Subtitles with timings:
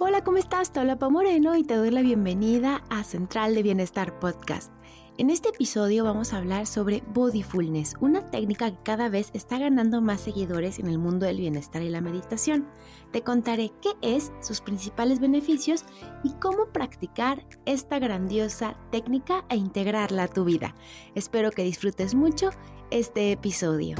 [0.00, 0.70] Hola, ¿cómo estás?
[0.76, 4.72] Habla Moreno y te doy la bienvenida a Central de Bienestar Podcast.
[5.18, 10.00] En este episodio vamos a hablar sobre Bodyfulness, una técnica que cada vez está ganando
[10.00, 12.68] más seguidores en el mundo del bienestar y la meditación.
[13.10, 15.84] Te contaré qué es, sus principales beneficios
[16.22, 20.76] y cómo practicar esta grandiosa técnica e integrarla a tu vida.
[21.16, 22.50] Espero que disfrutes mucho
[22.92, 23.96] este episodio.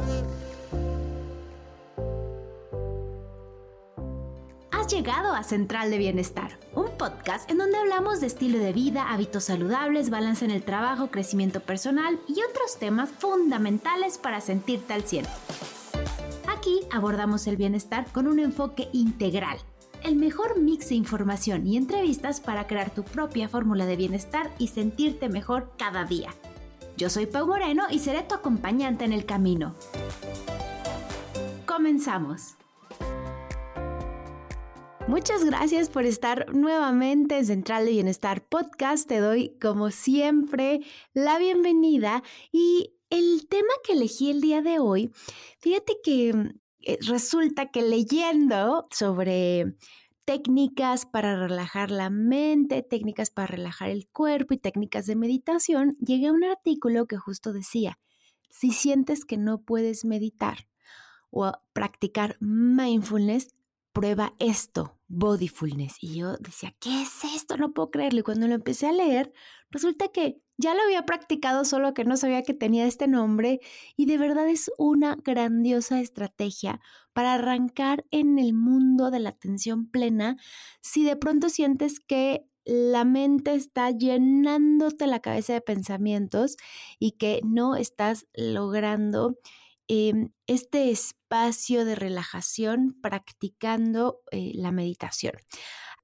[4.88, 9.44] Llegado a Central de Bienestar, un podcast en donde hablamos de estilo de vida, hábitos
[9.44, 15.28] saludables, balance en el trabajo, crecimiento personal y otros temas fundamentales para sentirte al cielo.
[16.48, 19.58] Aquí abordamos el bienestar con un enfoque integral,
[20.04, 24.68] el mejor mix de información y entrevistas para crear tu propia fórmula de bienestar y
[24.68, 26.30] sentirte mejor cada día.
[26.96, 29.74] Yo soy Pau Moreno y seré tu acompañante en el camino.
[31.66, 32.58] Comenzamos.
[35.08, 39.08] Muchas gracias por estar nuevamente en Central de Bienestar Podcast.
[39.08, 40.80] Te doy, como siempre,
[41.14, 42.22] la bienvenida.
[42.52, 45.10] Y el tema que elegí el día de hoy,
[45.60, 49.78] fíjate que eh, resulta que leyendo sobre
[50.26, 56.26] técnicas para relajar la mente, técnicas para relajar el cuerpo y técnicas de meditación, llegué
[56.26, 57.98] a un artículo que justo decía,
[58.50, 60.68] si sientes que no puedes meditar
[61.30, 63.54] o practicar mindfulness,
[63.98, 65.96] prueba esto, bodyfulness.
[66.00, 67.56] Y yo decía, ¿qué es esto?
[67.56, 68.20] No puedo creerlo.
[68.20, 69.32] Y cuando lo empecé a leer,
[69.70, 73.58] resulta que ya lo había practicado, solo que no sabía que tenía este nombre.
[73.96, 76.80] Y de verdad es una grandiosa estrategia
[77.12, 80.36] para arrancar en el mundo de la atención plena
[80.80, 86.56] si de pronto sientes que la mente está llenándote la cabeza de pensamientos
[87.00, 89.38] y que no estás logrando
[89.88, 95.32] Em, este espacio de relajación practicando eh, la meditación.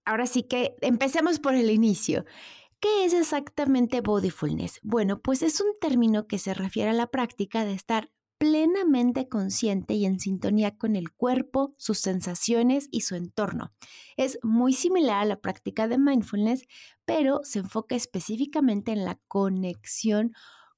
[0.06, 2.24] Ahora sí que empecemos por el inicio.
[2.80, 4.80] ¿Qué es exactamente bodyfulness?
[4.82, 9.94] Bueno, pues es un término que se refiere a la práctica de estar plenamente consciente
[9.94, 13.73] y en sintonía con el cuerpo, sus sensaciones y su entorno.
[14.17, 16.67] Es muy similar a la práctica de mindfulness,
[17.05, 20.33] pero se enfoca específicamente en la conexión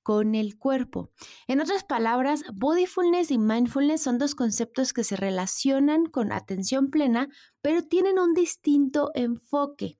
[0.06, 1.10] con el cuerpo.
[1.48, 7.28] En otras palabras, bodyfulness y mindfulness son dos conceptos que se relacionan con atención plena,
[7.60, 9.98] pero tienen un distinto enfoque.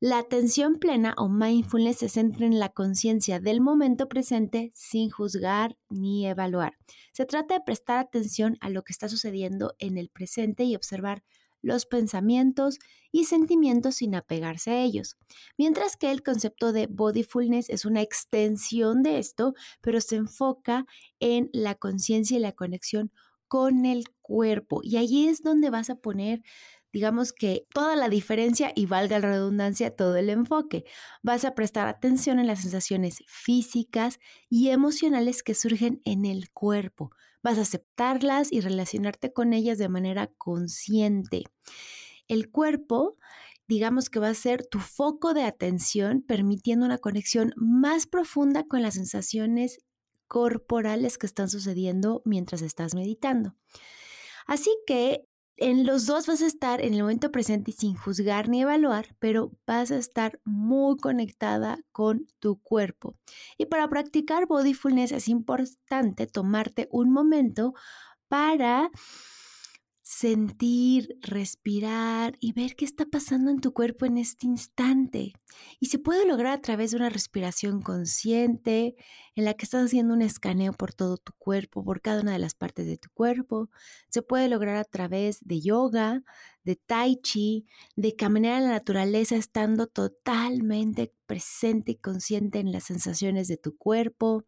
[0.00, 5.78] La atención plena o mindfulness se centra en la conciencia del momento presente sin juzgar
[5.88, 6.74] ni evaluar.
[7.14, 11.24] Se trata de prestar atención a lo que está sucediendo en el presente y observar
[11.62, 12.78] los pensamientos
[13.10, 15.16] y sentimientos sin apegarse a ellos.
[15.56, 20.84] Mientras que el concepto de bodyfulness es una extensión de esto, pero se enfoca
[21.20, 23.10] en la conciencia y la conexión
[23.48, 24.80] con el cuerpo.
[24.82, 26.42] Y allí es donde vas a poner
[26.92, 30.84] digamos que toda la diferencia y valga la redundancia todo el enfoque.
[31.22, 37.10] Vas a prestar atención en las sensaciones físicas y emocionales que surgen en el cuerpo.
[37.42, 41.44] Vas a aceptarlas y relacionarte con ellas de manera consciente.
[42.28, 43.16] El cuerpo
[43.68, 48.82] digamos que va a ser tu foco de atención, permitiendo una conexión más profunda con
[48.82, 49.78] las sensaciones
[50.28, 53.54] corporales que están sucediendo mientras estás meditando.
[54.46, 55.26] Así que
[55.62, 59.52] en los dos vas a estar en el momento presente sin juzgar ni evaluar, pero
[59.64, 63.14] vas a estar muy conectada con tu cuerpo.
[63.58, 67.74] Y para practicar bodyfulness es importante tomarte un momento
[68.26, 68.90] para
[70.02, 75.32] sentir, respirar y ver qué está pasando en tu cuerpo en este instante.
[75.78, 78.96] Y se puede lograr a través de una respiración consciente
[79.36, 82.40] en la que estás haciendo un escaneo por todo tu cuerpo, por cada una de
[82.40, 83.70] las partes de tu cuerpo.
[84.08, 86.22] Se puede lograr a través de yoga,
[86.64, 92.84] de tai chi, de caminar en la naturaleza estando totalmente presente y consciente en las
[92.84, 94.44] sensaciones de tu cuerpo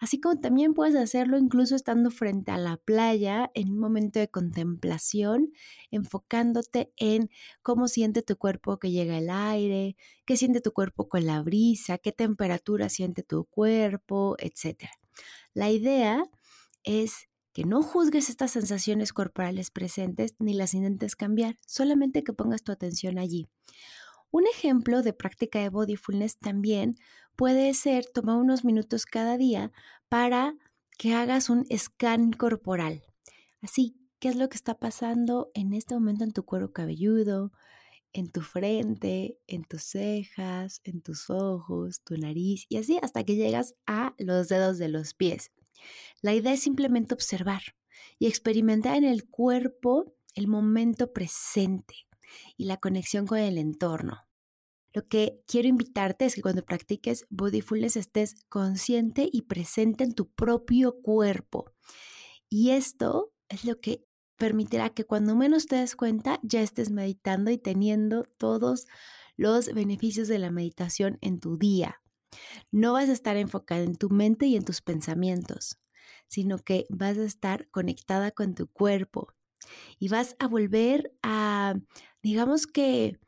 [0.00, 4.28] así como también puedes hacerlo incluso estando frente a la playa en un momento de
[4.28, 5.52] contemplación,
[5.90, 7.30] enfocándote en
[7.62, 11.98] cómo siente tu cuerpo que llega el aire, qué siente tu cuerpo con la brisa,
[11.98, 14.88] qué temperatura siente tu cuerpo, etc.
[15.52, 16.24] La idea
[16.82, 22.64] es que no juzgues estas sensaciones corporales presentes ni las intentes cambiar, solamente que pongas
[22.64, 23.48] tu atención allí.
[24.34, 26.96] Un ejemplo de práctica de bodyfulness también
[27.36, 29.70] puede ser tomar unos minutos cada día
[30.08, 30.56] para
[30.98, 33.04] que hagas un scan corporal.
[33.62, 37.52] Así, ¿qué es lo que está pasando en este momento en tu cuero cabelludo,
[38.12, 43.36] en tu frente, en tus cejas, en tus ojos, tu nariz y así hasta que
[43.36, 45.52] llegas a los dedos de los pies?
[46.22, 47.62] La idea es simplemente observar
[48.18, 52.08] y experimentar en el cuerpo el momento presente.
[52.56, 54.26] Y la conexión con el entorno.
[54.92, 60.30] Lo que quiero invitarte es que cuando practiques Bodyfulness estés consciente y presente en tu
[60.30, 61.72] propio cuerpo.
[62.48, 67.50] Y esto es lo que permitirá que cuando menos te des cuenta ya estés meditando
[67.50, 68.86] y teniendo todos
[69.36, 72.00] los beneficios de la meditación en tu día.
[72.70, 75.78] No vas a estar enfocada en tu mente y en tus pensamientos,
[76.28, 79.34] sino que vas a estar conectada con tu cuerpo
[79.98, 81.74] y vas a volver a,
[82.24, 83.18] digamos que,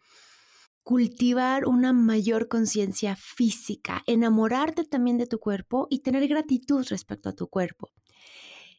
[0.82, 7.32] cultivar una mayor conciencia física, enamorarte también de tu cuerpo y tener gratitud respecto a
[7.32, 7.90] tu cuerpo.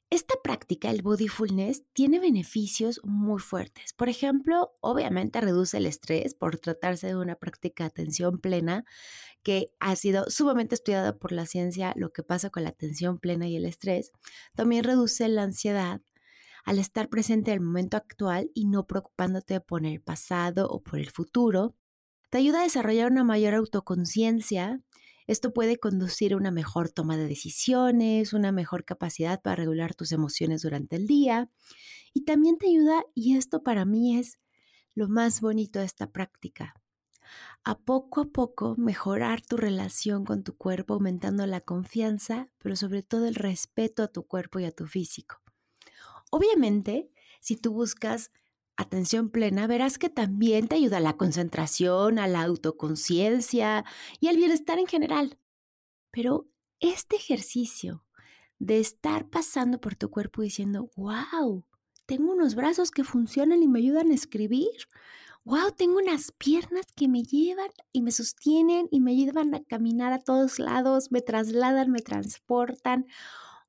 [0.10, 3.92] Esta práctica, el bodyfulness, tiene beneficios muy fuertes.
[3.94, 8.86] Por ejemplo, obviamente reduce el estrés por tratarse de una práctica de atención plena
[9.44, 13.48] que ha sido sumamente estudiada por la ciencia, lo que pasa con la atención plena
[13.50, 14.14] y el estrés.
[14.56, 16.02] También reduce la ansiedad
[16.68, 21.00] al estar presente en el momento actual y no preocupándote por el pasado o por
[21.00, 21.78] el futuro.
[22.30, 24.82] Te ayuda a desarrollar una mayor autoconciencia,
[25.28, 30.12] esto puede conducir a una mejor toma de decisiones, una mejor capacidad para regular tus
[30.12, 31.50] emociones durante el día
[32.14, 34.38] y también te ayuda, y esto para mí es
[34.94, 36.76] lo más bonito de esta práctica,
[37.64, 43.04] a poco a poco mejorar tu relación con tu cuerpo, aumentando la confianza, pero sobre
[43.04, 45.47] todo el respeto a tu cuerpo y a tu físico.
[46.30, 47.10] Obviamente,
[47.40, 48.32] si tú buscas
[48.76, 53.86] atención plena, verás que también te ayuda a la concentración, a la autoconciencia
[54.20, 55.40] y al bienestar en general.
[56.12, 56.48] Pero
[56.80, 58.06] este ejercicio
[58.60, 61.66] de estar pasando por tu cuerpo diciendo, wow,
[62.06, 64.72] tengo unos brazos que funcionan y me ayudan a escribir.
[65.44, 70.12] Wow, tengo unas piernas que me llevan y me sostienen y me ayudan a caminar
[70.14, 73.06] a todos lados, me trasladan, me transportan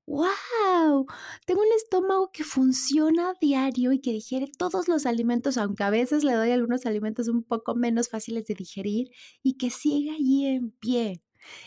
[0.08, 1.06] wow,
[1.46, 6.24] tengo un estómago que funciona diario y que digiere todos los alimentos, aunque a veces
[6.24, 9.10] le doy algunos alimentos un poco menos fáciles de digerir
[9.42, 11.22] y que siga allí en pie.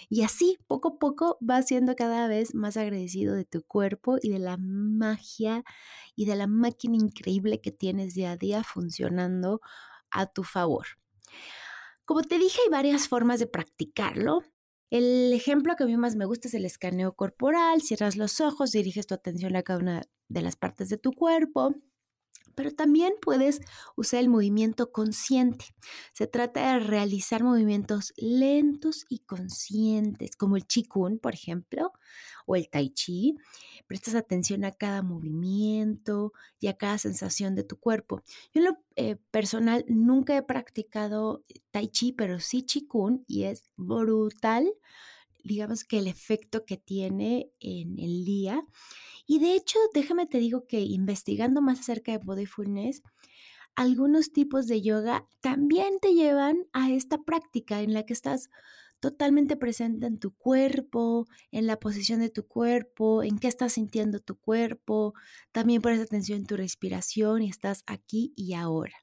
[0.09, 4.29] Y así, poco a poco, vas siendo cada vez más agradecido de tu cuerpo y
[4.29, 5.63] de la magia
[6.15, 9.61] y de la máquina increíble que tienes día a día funcionando
[10.09, 10.87] a tu favor.
[12.05, 14.43] Como te dije, hay varias formas de practicarlo.
[14.91, 17.81] El ejemplo que a mí más me gusta es el escaneo corporal.
[17.81, 21.73] Cierras los ojos, diriges tu atención a cada una de las partes de tu cuerpo
[22.55, 23.61] pero también puedes
[23.95, 25.65] usar el movimiento consciente.
[26.13, 31.91] Se trata de realizar movimientos lentos y conscientes, como el Qigong, por ejemplo,
[32.45, 33.37] o el Tai Chi.
[33.87, 38.21] Prestas atención a cada movimiento y a cada sensación de tu cuerpo.
[38.53, 43.63] Yo en lo eh, personal nunca he practicado Tai Chi, pero sí Qigong y es
[43.75, 44.71] brutal,
[45.43, 48.65] digamos que el efecto que tiene en el día
[49.25, 53.01] y de hecho, déjame te digo que investigando más acerca de Bodyfulness,
[53.75, 58.49] algunos tipos de yoga también te llevan a esta práctica en la que estás
[58.99, 64.19] totalmente presente en tu cuerpo, en la posición de tu cuerpo, en qué estás sintiendo
[64.19, 65.13] tu cuerpo.
[65.53, 68.97] También pones atención en tu respiración y estás aquí y ahora.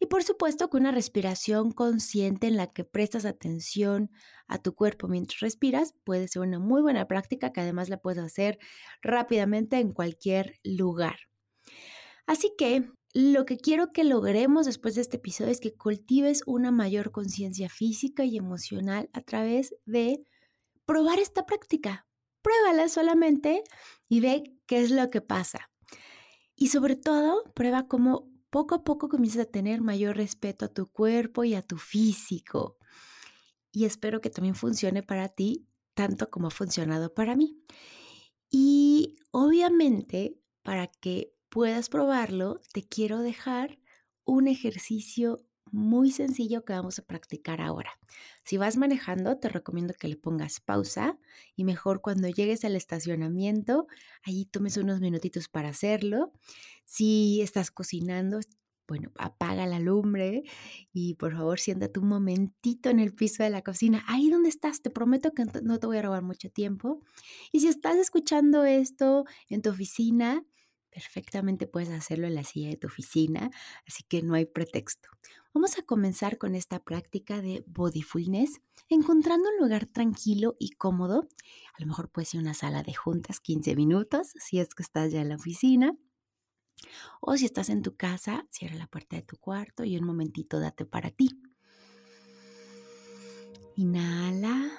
[0.00, 4.10] Y por supuesto con una respiración consciente en la que prestas atención
[4.46, 8.22] a tu cuerpo mientras respiras puede ser una muy buena práctica que además la puedes
[8.22, 8.58] hacer
[9.02, 11.16] rápidamente en cualquier lugar.
[12.26, 16.72] Así que lo que quiero que logremos después de este episodio es que cultives una
[16.72, 20.24] mayor conciencia física y emocional a través de
[20.84, 22.06] probar esta práctica.
[22.42, 23.62] Pruébala solamente
[24.08, 25.70] y ve qué es lo que pasa.
[26.56, 30.86] Y sobre todo, prueba cómo poco a poco comienzas a tener mayor respeto a tu
[30.86, 32.78] cuerpo y a tu físico.
[33.72, 37.58] Y espero que también funcione para ti tanto como ha funcionado para mí.
[38.48, 43.80] Y obviamente, para que puedas probarlo, te quiero dejar
[44.24, 47.98] un ejercicio muy sencillo que vamos a practicar ahora.
[48.44, 51.18] Si vas manejando, te recomiendo que le pongas pausa
[51.56, 53.88] y mejor cuando llegues al estacionamiento,
[54.22, 56.32] allí tomes unos minutitos para hacerlo.
[56.84, 58.40] Si estás cocinando,
[58.86, 60.44] bueno, apaga la lumbre
[60.92, 64.80] y por favor siéntate un momentito en el piso de la cocina, ahí donde estás,
[64.80, 67.00] te prometo que no te voy a robar mucho tiempo.
[67.50, 70.44] Y si estás escuchando esto en tu oficina,
[70.94, 73.50] perfectamente puedes hacerlo en la silla de tu oficina,
[73.86, 75.08] así que no hay pretexto.
[75.52, 81.28] Vamos a comenzar con esta práctica de bodyfulness, encontrando un lugar tranquilo y cómodo.
[81.74, 85.12] A lo mejor puede ser una sala de juntas, 15 minutos, si es que estás
[85.12, 85.96] ya en la oficina.
[87.20, 90.60] O si estás en tu casa, cierra la puerta de tu cuarto y un momentito
[90.60, 91.30] date para ti.
[93.76, 94.70] Inhala.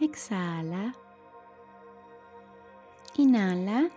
[0.00, 1.07] Exhala.
[3.18, 3.90] Inhala.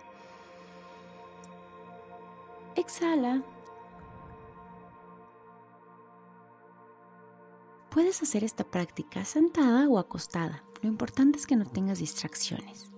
[2.74, 3.40] Exhala.
[7.88, 10.64] Puedes hacer esta práctica sentada o acostada.
[10.82, 12.90] Lo importante es que no tengas distracciones.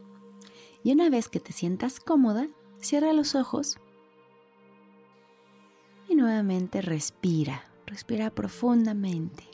[0.83, 2.49] Y una vez que te sientas cómoda,
[2.81, 3.76] cierra los ojos
[6.09, 7.64] y nuevamente respira.
[7.85, 9.53] Respira profundamente.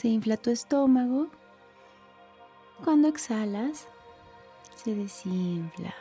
[0.00, 1.28] Se infla tu estómago.
[2.82, 3.86] Cuando exhalas,
[4.74, 5.94] se desinfla.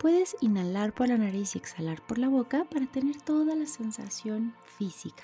[0.00, 4.52] Puedes inhalar por la nariz y exhalar por la boca para tener toda la sensación
[4.76, 5.22] física.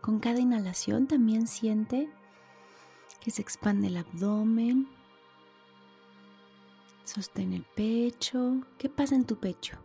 [0.00, 2.10] Con cada inhalación también siente
[3.20, 4.88] que se expande el abdomen,
[7.04, 8.62] sostén el pecho.
[8.78, 9.78] ¿Qué pasa en tu pecho?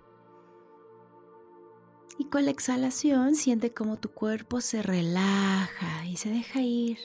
[2.18, 6.98] Y con la exhalación siente como tu cuerpo se relaja y se deja ir.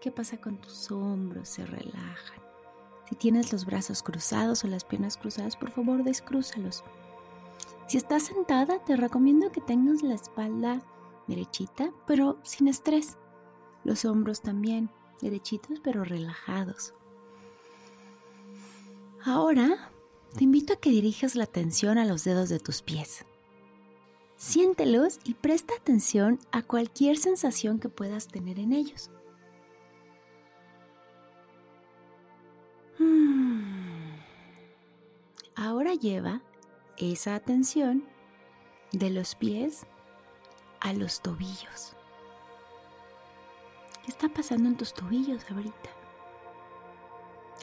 [0.00, 1.48] ¿Qué pasa con tus hombros?
[1.48, 2.40] Se relajan.
[3.08, 6.82] Si tienes los brazos cruzados o las piernas cruzadas, por favor descrúzalos.
[7.86, 10.82] Si estás sentada, te recomiendo que tengas la espalda
[11.28, 13.16] derechita, pero sin estrés.
[13.84, 16.94] Los hombros también derechitos, pero relajados.
[19.24, 19.90] Ahora
[20.36, 23.24] te invito a que dirijas la atención a los dedos de tus pies.
[24.36, 29.10] Siéntelos y presta atención a cualquier sensación que puedas tener en ellos.
[32.98, 34.16] Hmm.
[35.54, 36.42] Ahora lleva
[36.98, 38.04] esa atención
[38.92, 39.86] de los pies
[40.80, 41.94] a los tobillos.
[44.04, 45.90] ¿Qué está pasando en tus tobillos ahorita?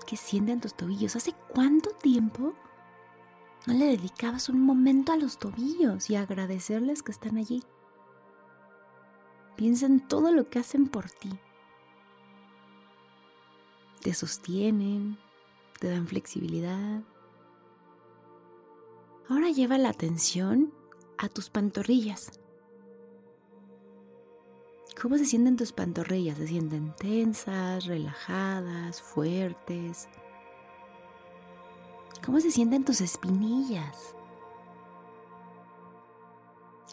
[0.08, 1.16] ¿Qué sienten tus tobillos?
[1.16, 2.54] ¿Hace cuánto tiempo
[3.66, 7.64] no le dedicabas un momento a los tobillos y agradecerles que están allí?
[9.56, 11.30] Piensa en todo lo que hacen por ti.
[14.02, 15.18] Te sostienen,
[15.80, 17.02] te dan flexibilidad.
[19.30, 20.74] Ahora lleva la atención
[21.18, 22.40] a tus pantorrillas.
[25.02, 26.38] ¿Cómo se sienten tus pantorrillas?
[26.38, 30.10] ¿Se sienten tensas, relajadas, fuertes?
[32.26, 34.16] ¿Cómo se sienten tus espinillas?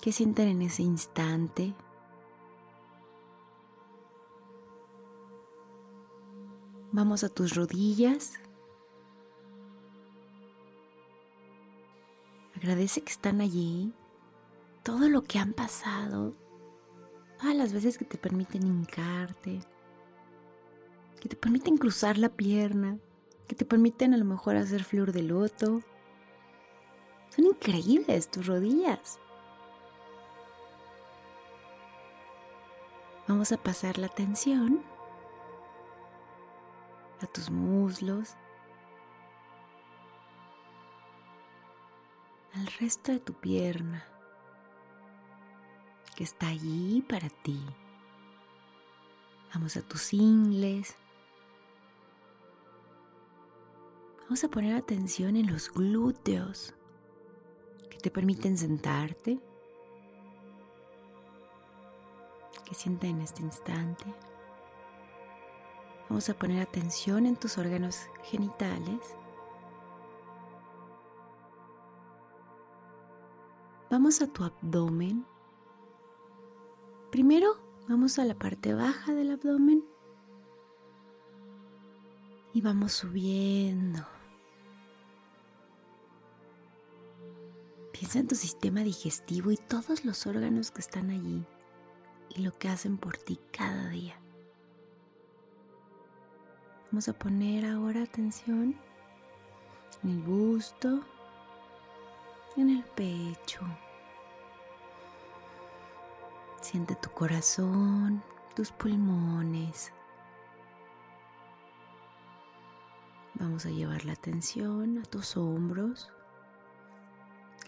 [0.01, 1.75] ¿Qué sienten en ese instante?
[6.93, 8.35] Vamos a tus rodillas.
[12.57, 13.95] Agradece que están allí.
[14.83, 16.35] Todo lo que han pasado
[17.41, 19.61] todas las veces que te permiten hincarte,
[21.21, 22.99] que te permiten cruzar la pierna,
[23.51, 25.83] que te permiten a lo mejor hacer flor de loto.
[27.31, 29.19] Son increíbles tus rodillas.
[33.27, 34.85] Vamos a pasar la atención
[37.21, 38.37] a tus muslos,
[42.55, 44.05] al resto de tu pierna
[46.15, 47.61] que está allí para ti.
[49.53, 51.00] Vamos a tus ingles.
[54.31, 56.73] Vamos a poner atención en los glúteos
[57.91, 59.41] que te permiten sentarte.
[62.65, 64.05] Que sienta en este instante.
[66.09, 69.01] Vamos a poner atención en tus órganos genitales.
[73.91, 75.27] Vamos a tu abdomen.
[77.11, 77.57] Primero
[77.89, 79.85] vamos a la parte baja del abdomen
[82.53, 84.07] y vamos subiendo.
[88.01, 91.45] Piensa en tu sistema digestivo y todos los órganos que están allí
[92.31, 94.19] y lo que hacen por ti cada día.
[96.91, 98.75] Vamos a poner ahora atención
[100.03, 101.05] en el busto,
[102.57, 103.61] en el pecho.
[106.63, 108.23] Siente tu corazón,
[108.57, 109.93] tus pulmones.
[113.35, 116.11] Vamos a llevar la atención a tus hombros.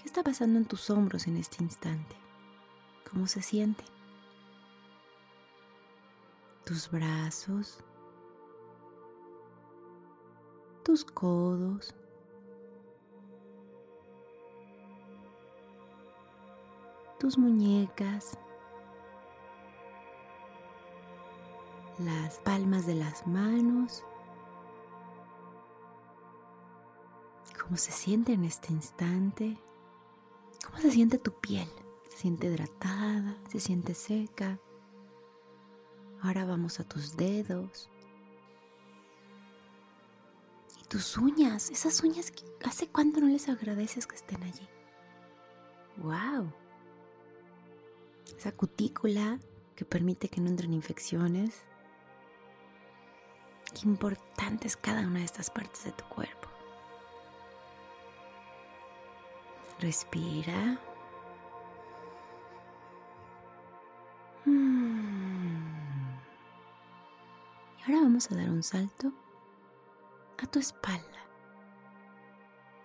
[0.03, 2.17] ¿Qué está pasando en tus hombros en este instante?
[3.09, 3.85] ¿Cómo se siente?
[6.65, 7.79] Tus brazos,
[10.83, 11.95] tus codos,
[17.21, 18.37] tus muñecas,
[21.99, 24.05] las palmas de las manos,
[27.63, 29.57] cómo se siente en este instante,
[30.73, 31.69] cómo se siente tu piel,
[32.09, 34.59] se siente hidratada, se siente seca.
[36.23, 37.91] Ahora vamos a tus dedos,
[40.89, 44.69] tus uñas, esas uñas que hace cuánto no les agradeces que estén allí.
[45.97, 46.53] ¡Wow!
[48.37, 49.39] Esa cutícula
[49.75, 51.65] que permite que no entren infecciones.
[53.75, 56.42] Qué importante es cada una de estas partes de tu cuerpo.
[59.83, 60.79] Respira.
[64.45, 66.19] Mm.
[67.79, 69.13] Y ahora vamos a dar un salto
[70.41, 71.03] a tu espalda.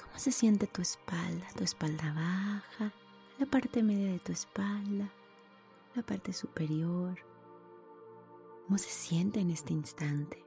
[0.01, 1.45] ¿Cómo se siente tu espalda?
[1.55, 2.91] Tu espalda baja,
[3.37, 5.07] la parte media de tu espalda,
[5.93, 7.19] la parte superior.
[8.65, 10.46] ¿Cómo se siente en este instante?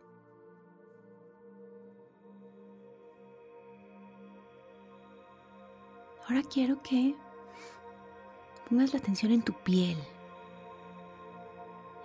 [6.31, 7.17] Ahora quiero que
[8.69, 9.99] pongas la atención en tu piel,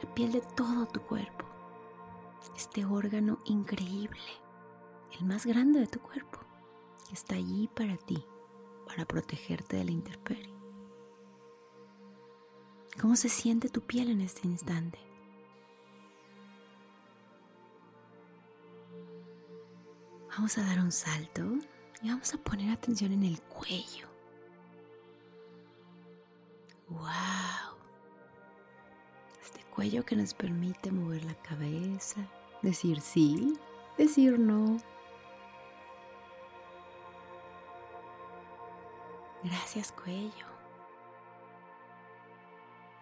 [0.01, 1.45] la piel de todo tu cuerpo,
[2.55, 4.19] este órgano increíble
[5.19, 6.39] el más grande de tu cuerpo,
[7.07, 8.25] que está allí para ti,
[8.87, 10.55] para protegerte de la intemperie.
[12.99, 14.97] ¿Cómo se siente tu piel en este instante?
[20.35, 21.43] Vamos a dar un salto
[22.01, 24.14] y vamos a poner atención en el cuello.
[26.89, 27.77] ¡Wow!
[29.41, 32.21] Este cuello que nos permite mover la cabeza,
[32.61, 33.57] decir sí,
[33.97, 34.77] decir no,
[39.45, 40.47] Gracias cuello.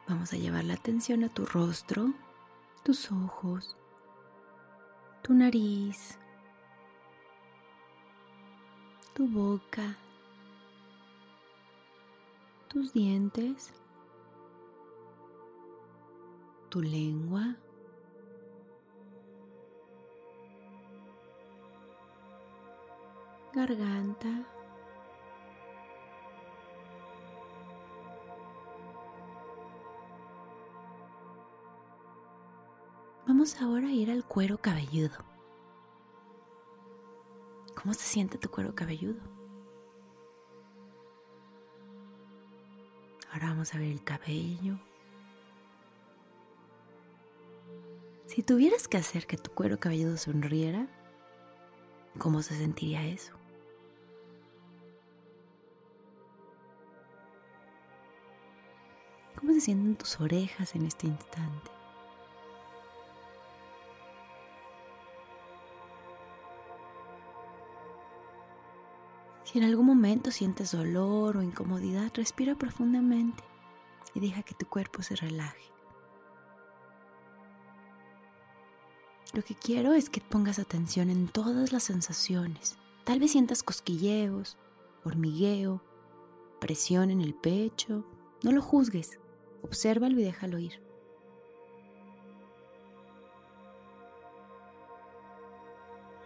[0.10, 2.12] Vamos a llevar la atención a tu rostro,
[2.84, 3.78] tus ojos,
[5.22, 6.18] tu nariz,
[9.14, 9.96] tu boca,
[12.74, 13.72] tus dientes,
[16.70, 17.56] tu lengua,
[23.54, 24.50] garganta,
[33.26, 35.18] Vamos ahora a ir al cuero cabelludo.
[37.76, 39.33] ¿Cómo se siente tu cuero cabelludo?
[43.34, 44.78] Ahora vamos a ver el cabello.
[48.28, 50.88] Si tuvieras que hacer que tu cuero cabelludo sonriera,
[52.20, 53.34] ¿cómo se sentiría eso?
[59.36, 61.72] ¿Cómo se sienten tus orejas en este instante?
[69.54, 73.44] Si en algún momento sientes dolor o incomodidad, respira profundamente
[74.16, 75.72] y deja que tu cuerpo se relaje.
[79.32, 82.80] Lo que quiero es que pongas atención en todas las sensaciones.
[83.04, 84.58] Tal vez sientas cosquilleos,
[85.04, 85.84] hormigueo,
[86.60, 88.04] presión en el pecho.
[88.42, 89.20] No lo juzgues,
[89.62, 90.82] obsérvalo y déjalo ir.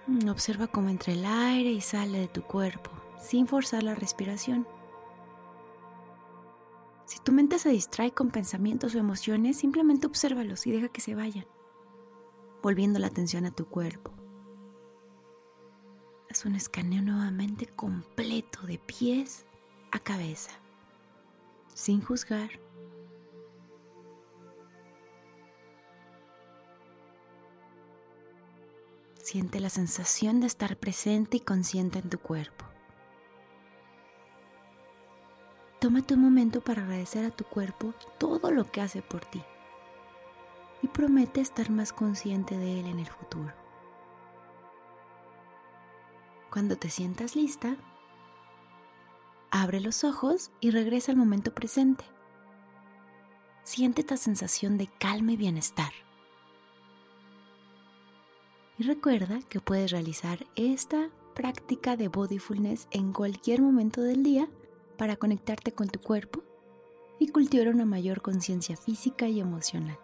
[0.07, 4.67] Mm, observa cómo entra el aire y sale de tu cuerpo sin forzar la respiración.
[7.05, 11.15] Si tu mente se distrae con pensamientos o emociones, simplemente obsérvalos y deja que se
[11.15, 11.47] vayan,
[12.61, 14.11] volviendo la atención a tu cuerpo.
[16.29, 19.45] Haz un escaneo nuevamente completo de pies
[19.91, 20.51] a cabeza,
[21.73, 22.59] sin juzgar.
[29.23, 32.65] Siente la sensación de estar presente y consciente en tu cuerpo.
[35.79, 39.43] Tómate un momento para agradecer a tu cuerpo todo lo que hace por ti
[40.81, 43.53] y promete estar más consciente de él en el futuro.
[46.49, 47.77] Cuando te sientas lista,
[49.51, 52.05] abre los ojos y regresa al momento presente.
[53.63, 55.91] Siente esta sensación de calma y bienestar.
[58.79, 64.47] Y recuerda que puedes realizar esta práctica de bodyfulness en cualquier momento del día
[64.97, 66.43] para conectarte con tu cuerpo
[67.19, 69.99] y cultivar una mayor conciencia física y emocional.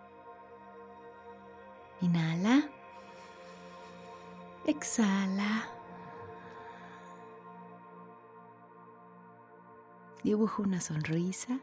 [2.02, 2.70] Inhala.
[4.66, 5.70] Exhala.
[10.24, 11.60] Dibuja una sonrisa.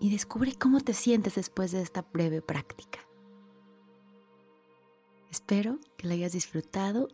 [0.00, 3.00] Y descubre cómo te sientes después de esta breve práctica.
[5.30, 7.08] Espero que la hayas disfrutado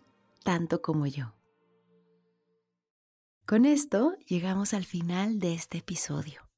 [0.44, 1.32] tanto como yo.
[3.46, 6.48] Con esto llegamos al final de este episodio.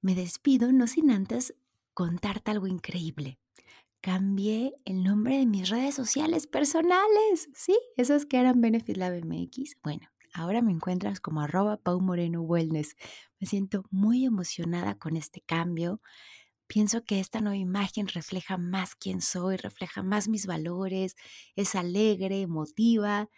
[0.00, 1.54] Me despido no sin antes
[1.92, 3.38] contarte algo increíble.
[4.00, 7.50] cambié el nombre de mis redes sociales personales.
[7.54, 9.76] Sí, esos que eran Benefit Lab MX.
[9.82, 12.96] Bueno, ahora me encuentras como arroba Pau Moreno Wellness.
[13.38, 16.00] Me siento muy emocionada con este cambio.
[16.66, 21.16] Pienso que esta nueva imagen refleja más quién soy, refleja más mis valores,
[21.54, 23.28] es alegre, motiva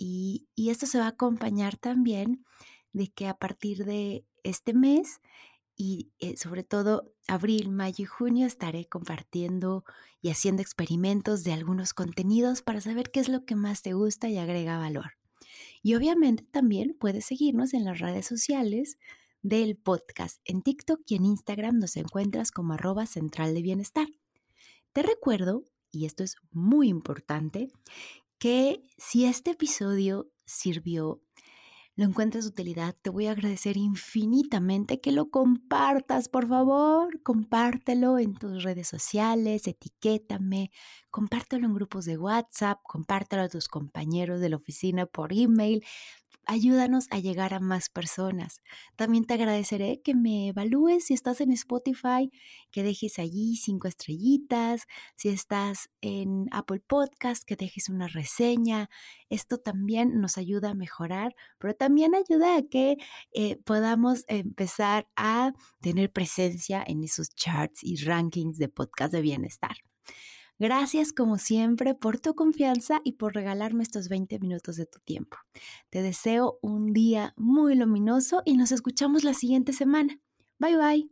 [0.00, 2.44] y, esto se va a acompañar también
[2.92, 5.20] de que a partir de este mes
[5.76, 9.84] y eh, sobre todo abril, mayo y junio estaré compartiendo
[10.22, 14.28] y haciendo experimentos de algunos contenidos para saber qué es lo que más te gusta
[14.28, 15.12] y agrega valor.
[15.82, 18.98] Y obviamente también puedes seguirnos en las redes sociales
[19.42, 20.40] del podcast.
[20.44, 24.08] En TikTok y en Instagram nos encuentras como arroba central de bienestar.
[24.92, 27.68] Te recuerdo, y esto es muy importante,
[28.40, 31.20] que si este episodio sirvió
[32.00, 38.32] lo encuentres utilidad, te voy a agradecer infinitamente que lo compartas, por favor, compártelo en
[38.32, 40.70] tus redes sociales, etiquétame,
[41.10, 45.84] compártelo en grupos de WhatsApp, compártelo a tus compañeros de la oficina por email,
[46.50, 48.60] ayúdanos a llegar a más personas.
[48.96, 52.32] También te agradeceré que me evalúes si estás en Spotify,
[52.72, 58.90] que dejes allí cinco estrellitas, si estás en Apple Podcast, que dejes una reseña.
[59.28, 62.96] Esto también nos ayuda a mejorar, pero también ayuda a que
[63.32, 69.76] eh, podamos empezar a tener presencia en esos charts y rankings de podcast de bienestar.
[70.60, 75.38] Gracias como siempre por tu confianza y por regalarme estos 20 minutos de tu tiempo.
[75.88, 80.18] Te deseo un día muy luminoso y nos escuchamos la siguiente semana.
[80.58, 81.10] Bye bye.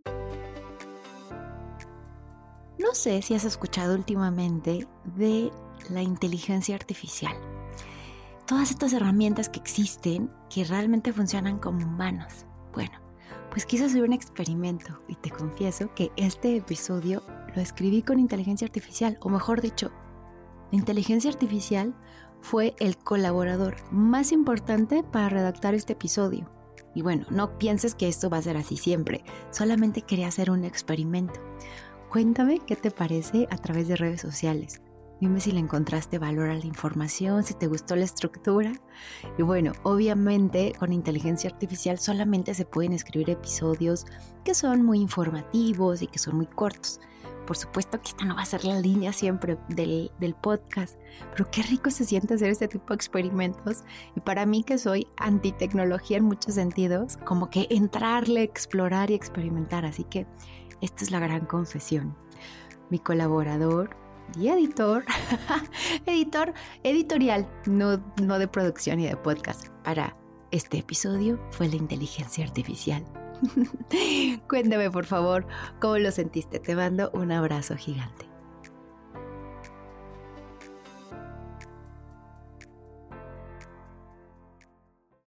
[2.78, 5.50] No sé si has escuchado últimamente de
[5.88, 7.34] la inteligencia artificial.
[8.46, 12.44] Todas estas herramientas que existen que realmente funcionan como humanos.
[12.74, 13.00] Bueno,
[13.50, 17.22] pues quise hacer un experimento y te confieso que este episodio
[17.54, 19.90] lo escribí con inteligencia artificial, o mejor dicho,
[20.70, 21.94] la inteligencia artificial
[22.40, 26.50] fue el colaborador más importante para redactar este episodio.
[26.94, 30.64] Y bueno, no pienses que esto va a ser así siempre, solamente quería hacer un
[30.64, 31.40] experimento.
[32.10, 34.80] Cuéntame qué te parece a través de redes sociales.
[35.20, 38.72] Dime si le encontraste valor a la información, si te gustó la estructura.
[39.36, 44.06] Y bueno, obviamente con inteligencia artificial solamente se pueden escribir episodios
[44.44, 47.00] que son muy informativos y que son muy cortos.
[47.48, 50.10] Por supuesto que esta no va a ser la línea siempre del,
[50.42, 50.98] podcast,
[51.30, 53.84] pero qué rico se siente hacer este tipo de experimentos.
[54.14, 59.86] Y para mí que soy anti-tecnología en muchos sentidos, como que entrarle, explorar y experimentar.
[59.86, 60.26] Así que
[60.82, 62.14] esta es la gran confesión.
[62.90, 63.96] Mi colaborador
[64.38, 65.06] y editor,
[66.04, 69.68] editor editorial, no, no de producción y de podcast.
[69.84, 70.18] Para
[70.50, 73.06] este episodio fue la inteligencia artificial.
[74.48, 75.46] Cuéntame por favor
[75.80, 76.58] cómo lo sentiste.
[76.58, 78.27] Te mando un abrazo gigante.